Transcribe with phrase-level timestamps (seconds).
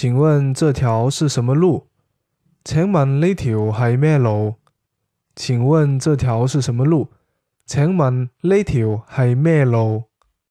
[0.00, 1.86] 请问这条是什么路？
[2.64, 4.54] 请问呢条系咩路？
[5.36, 7.08] 请问这条是什么路？
[7.66, 10.04] 请问呢条系咩路？